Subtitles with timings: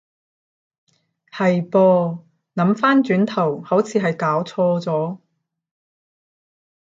[1.29, 2.23] 係噃，
[2.55, 5.19] 諗返轉頭好似係攪錯咗